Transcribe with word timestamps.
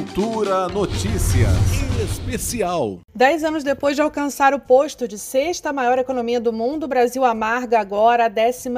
Cultura 0.00 0.66
Notícias 0.68 1.52
Especial. 2.02 3.00
Dez 3.14 3.44
anos 3.44 3.62
depois 3.62 3.96
de 3.96 4.00
alcançar 4.00 4.54
o 4.54 4.58
posto 4.58 5.06
de 5.06 5.18
sexta 5.18 5.74
maior 5.74 5.98
economia 5.98 6.40
do 6.40 6.54
mundo, 6.54 6.84
o 6.84 6.88
Brasil 6.88 7.22
amarga 7.22 7.78
agora 7.78 8.24
a 8.24 8.28
12 8.28 8.70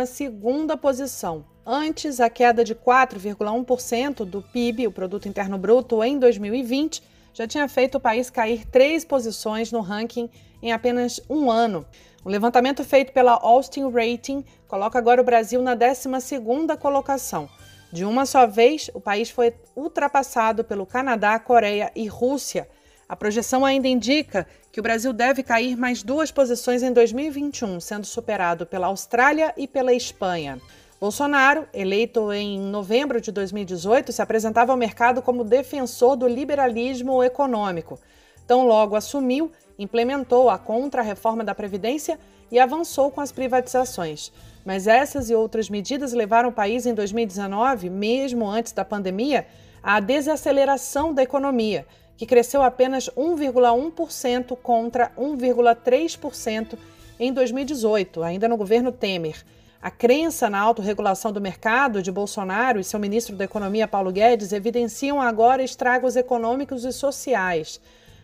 posição. 0.81 1.45
Antes, 1.65 2.19
a 2.19 2.29
queda 2.29 2.65
de 2.65 2.75
4,1% 2.75 4.25
do 4.25 4.43
PIB, 4.43 4.89
o 4.89 4.91
Produto 4.91 5.29
Interno 5.29 5.57
Bruto, 5.57 6.03
em 6.03 6.19
2020, 6.19 7.01
já 7.33 7.47
tinha 7.47 7.69
feito 7.69 7.99
o 7.99 8.01
país 8.01 8.29
cair 8.29 8.67
três 8.67 9.05
posições 9.05 9.71
no 9.71 9.81
ranking 9.81 10.29
em 10.61 10.73
apenas 10.73 11.21
um 11.31 11.49
ano. 11.49 11.87
O 12.25 12.29
levantamento 12.29 12.83
feito 12.83 13.13
pela 13.13 13.35
Austin 13.35 13.89
Rating 13.93 14.45
coloca 14.67 14.99
agora 14.99 15.21
o 15.21 15.25
Brasil 15.25 15.63
na 15.63 15.77
12ª 15.77 16.77
colocação. 16.77 17.49
De 17.93 18.07
uma 18.07 18.25
só 18.25 18.47
vez, 18.47 18.91
o 18.95 19.01
país 19.01 19.29
foi 19.29 19.53
ultrapassado 19.77 20.65
pelo 20.65 20.87
Canadá, 20.87 21.39
Coreia 21.39 21.93
e 21.95 22.07
Rússia. 22.07 22.67
A 23.07 23.15
projeção 23.15 23.67
ainda 23.67 23.87
indica 23.87 24.47
que 24.73 24.81
o 24.81 24.83
Brasil 24.83 25.13
deve 25.13 25.43
cair 25.43 25.77
mais 25.77 26.03
duas 26.03 26.31
posições 26.31 26.83
em 26.83 26.91
2021, 26.91 27.79
sendo 27.81 28.07
superado 28.07 28.65
pela 28.65 28.87
Austrália 28.87 29.53
e 29.59 29.69
pela 29.69 29.93
Espanha. 29.93 30.59
Bolsonaro, 30.99 31.69
eleito 31.75 32.33
em 32.33 32.59
novembro 32.59 33.21
de 33.21 33.31
2018, 33.31 34.11
se 34.11 34.23
apresentava 34.23 34.73
ao 34.73 34.79
mercado 34.79 35.21
como 35.21 35.45
defensor 35.45 36.17
do 36.17 36.27
liberalismo 36.27 37.23
econômico. 37.23 38.01
Tão 38.47 38.67
logo 38.67 38.97
assumiu, 38.97 39.53
implementou 39.83 40.49
a 40.49 40.59
contra-reforma 40.59 41.45
da 41.45 41.55
Previdência 41.55 42.19
e 42.51 42.59
avançou 42.59 43.11
com 43.11 43.21
as 43.21 43.33
privatizações. 43.33 44.33
Mas 44.65 44.87
essas 44.87 45.31
e 45.31 45.35
outras 45.35 45.69
medidas 45.69 46.13
levaram 46.13 46.51
o 46.51 46.53
país 46.53 46.87
em 46.87 46.95
2019, 46.95 47.91
mesmo 47.91 48.49
antes 48.49 48.73
da 48.73 48.85
pandemia, 48.85 49.47
à 49.83 49.99
desaceleração 49.99 51.13
da 51.13 51.23
economia, 51.23 51.87
que 52.17 52.27
cresceu 52.27 52.63
apenas 52.63 53.11
1,1% 53.17 54.57
contra 54.63 55.11
1,3% 55.19 56.79
em 57.19 57.33
2018, 57.33 58.23
ainda 58.23 58.49
no 58.49 58.57
governo 58.57 58.93
Temer. 58.93 59.45
A 59.81 59.91
crença 59.91 60.49
na 60.49 60.61
autorregulação 60.61 61.33
do 61.33 61.41
mercado 61.41 62.01
de 62.01 62.13
Bolsonaro 62.13 62.79
e 62.79 62.85
seu 62.85 63.01
ministro 63.01 63.35
da 63.35 63.45
Economia, 63.45 63.89
Paulo 63.89 64.13
Guedes, 64.13 64.53
evidenciam 64.53 65.21
agora 65.21 65.65
estragos 65.65 66.15
econômicos 66.15 66.85
e 66.85 66.93
sociais. 66.93 67.81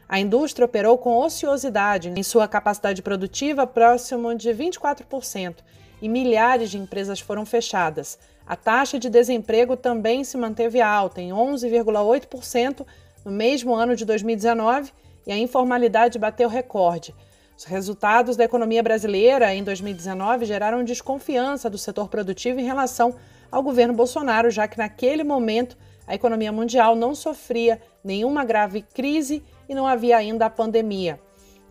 A 0.09 0.19
indústria 0.19 0.65
operou 0.65 0.97
com 0.97 1.19
ociosidade 1.19 2.09
em 2.17 2.23
sua 2.23 2.49
capacidade 2.49 3.03
produtiva 3.03 3.67
próximo 3.67 4.35
de 4.35 4.49
24% 4.51 5.57
e 6.01 6.09
milhares 6.09 6.71
de 6.71 6.79
empresas 6.79 7.21
foram 7.21 7.45
fechadas. 7.45 8.19
A 8.47 8.57
taxa 8.57 8.99
de 8.99 9.11
desemprego 9.11 9.77
também 9.77 10.25
se 10.25 10.39
manteve 10.39 10.81
alta, 10.81 11.21
em 11.21 11.29
11,8% 11.29 12.87
no 13.23 13.31
mesmo 13.31 13.75
ano 13.75 13.95
de 13.95 14.07
2019, 14.07 14.93
e 15.27 15.33
a 15.33 15.37
informalidade 15.37 16.19
bateu 16.19 16.49
recorde. 16.49 17.15
Os 17.55 17.65
resultados 17.65 18.35
da 18.35 18.45
economia 18.45 18.83
brasileira 18.83 19.53
em 19.53 19.63
2019 19.63 20.47
geraram 20.47 20.83
desconfiança 20.83 21.69
do 21.69 21.77
setor 21.77 22.09
produtivo 22.09 22.61
em 22.61 22.65
relação 22.65 23.15
ao 23.53 23.63
governo 23.63 23.93
Bolsonaro, 23.93 24.51
já 24.51 24.67
que 24.67 24.79
naquele 24.79 25.23
momento 25.23 25.77
a 26.07 26.15
economia 26.15 26.51
mundial 26.51 26.97
não 26.97 27.15
sofria 27.15 27.79
nenhuma 28.03 28.45
grave 28.45 28.81
crise 28.81 29.43
e 29.69 29.75
não 29.75 29.87
havia 29.87 30.17
ainda 30.17 30.47
a 30.47 30.51
pandemia. 30.51 31.21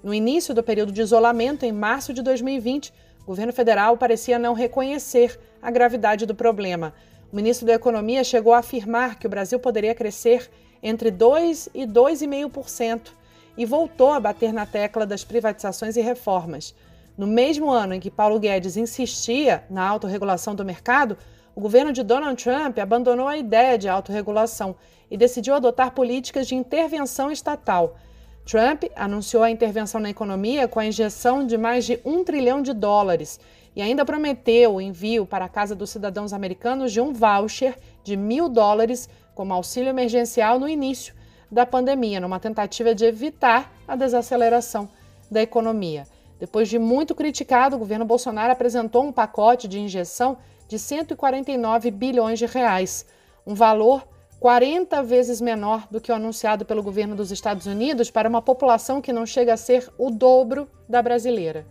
No 0.03 0.13
início 0.13 0.53
do 0.53 0.63
período 0.63 0.91
de 0.91 1.01
isolamento, 1.01 1.65
em 1.65 1.71
março 1.71 2.13
de 2.13 2.21
2020, 2.21 2.93
o 3.23 3.25
governo 3.25 3.51
federal 3.51 3.97
parecia 3.97 4.37
não 4.37 4.53
reconhecer 4.53 5.39
a 5.61 5.71
gravidade 5.71 6.25
do 6.25 6.35
problema. 6.35 6.93
O 7.31 7.35
ministro 7.35 7.67
da 7.67 7.73
Economia 7.73 8.23
chegou 8.23 8.53
a 8.53 8.59
afirmar 8.59 9.19
que 9.19 9.27
o 9.27 9.29
Brasil 9.29 9.59
poderia 9.59 9.93
crescer 9.93 10.49
entre 10.81 11.11
2% 11.11 11.69
e 11.73 11.85
2,5% 11.85 13.09
e 13.57 13.65
voltou 13.65 14.13
a 14.13 14.19
bater 14.19 14.53
na 14.53 14.65
tecla 14.65 15.05
das 15.05 15.23
privatizações 15.23 15.97
e 15.97 16.01
reformas. 16.01 16.73
No 17.17 17.25
mesmo 17.25 17.71
ano 17.71 17.95
em 17.95 17.99
que 17.99 18.11
Paulo 18.11 18.39
Guedes 18.39 18.77
insistia 18.77 19.63
na 19.69 19.85
autorregulação 19.85 20.53
do 20.53 20.63
mercado, 20.63 21.17
o 21.57 21.59
governo 21.59 21.91
de 21.91 22.03
Donald 22.03 22.43
Trump 22.43 22.77
abandonou 22.77 23.27
a 23.27 23.35
ideia 23.35 23.79
de 23.79 23.89
autorregulação 23.89 24.75
e 25.09 25.17
decidiu 25.17 25.55
adotar 25.55 25.89
políticas 25.89 26.47
de 26.47 26.53
intervenção 26.53 27.31
estatal. 27.31 27.97
Trump 28.45 28.83
anunciou 28.95 29.41
a 29.41 29.49
intervenção 29.49 29.99
na 29.99 30.11
economia 30.11 30.67
com 30.67 30.79
a 30.79 30.85
injeção 30.85 31.47
de 31.47 31.57
mais 31.57 31.83
de 31.83 31.99
um 32.05 32.23
trilhão 32.23 32.61
de 32.61 32.73
dólares 32.73 33.39
e 33.75 33.81
ainda 33.81 34.05
prometeu 34.05 34.75
o 34.75 34.81
envio 34.81 35.25
para 35.25 35.45
a 35.45 35.49
casa 35.49 35.73
dos 35.73 35.89
cidadãos 35.89 36.31
americanos 36.31 36.91
de 36.91 37.01
um 37.01 37.11
voucher 37.11 37.75
de 38.03 38.15
mil 38.15 38.47
dólares 38.47 39.09
como 39.33 39.51
auxílio 39.51 39.89
emergencial 39.89 40.59
no 40.59 40.69
início 40.69 41.15
da 41.51 41.65
pandemia, 41.65 42.19
numa 42.19 42.39
tentativa 42.39 42.93
de 42.93 43.03
evitar 43.03 43.73
a 43.87 43.95
desaceleração 43.95 44.87
da 45.31 45.41
economia. 45.41 46.05
Depois 46.39 46.69
de 46.69 46.77
muito 46.77 47.15
criticado, 47.15 47.75
o 47.75 47.79
governo 47.79 48.05
Bolsonaro 48.05 48.51
apresentou 48.51 49.03
um 49.03 49.11
pacote 49.11 49.67
de 49.67 49.79
injeção 49.79 50.37
de 50.67 50.77
149 50.77 51.89
bilhões 51.91 52.37
de 52.37 52.45
reais, 52.45 53.05
um 53.45 53.53
valor 53.53 54.07
40 54.39 55.01
vezes 55.01 55.41
menor 55.41 55.87
do 55.89 55.99
que 55.99 56.11
o 56.11 56.15
anunciado 56.15 56.63
pelo 56.63 56.83
governo 56.83 57.15
dos 57.15 57.31
Estados 57.31 57.65
Unidos 57.65 58.11
para 58.11 58.29
uma 58.29 58.41
população 58.41 59.01
que 59.01 59.11
não 59.11 59.25
chega 59.25 59.53
a 59.53 59.57
ser 59.57 59.89
o 59.97 60.11
dobro 60.11 60.69
da 60.87 61.01
brasileira. 61.01 61.65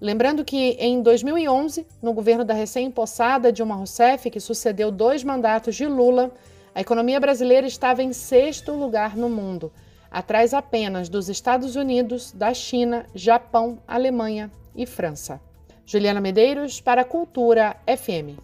Lembrando 0.00 0.44
que 0.44 0.70
em 0.80 1.00
2011, 1.00 1.86
no 2.02 2.12
governo 2.12 2.44
da 2.44 2.54
recém-impossada 2.54 3.52
Dilma 3.52 3.76
Rousseff, 3.76 4.30
que 4.30 4.40
sucedeu 4.40 4.90
dois 4.90 5.22
mandatos 5.22 5.76
de 5.76 5.86
Lula, 5.86 6.32
a 6.74 6.80
economia 6.80 7.20
brasileira 7.20 7.68
estava 7.68 8.02
em 8.02 8.12
sexto 8.12 8.72
lugar 8.72 9.16
no 9.16 9.28
mundo, 9.28 9.70
atrás 10.12 10.52
apenas 10.52 11.08
dos 11.08 11.28
Estados 11.28 11.74
Unidos, 11.74 12.32
da 12.32 12.52
China, 12.52 13.06
Japão, 13.14 13.78
Alemanha 13.88 14.50
e 14.76 14.86
França. 14.86 15.40
Juliana 15.86 16.20
Medeiros 16.20 16.80
para 16.80 17.04
Cultura 17.04 17.76
FM. 17.86 18.38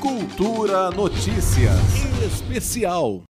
Cultura 0.00 0.90
Notícias 0.90 1.80
Especial. 2.24 3.22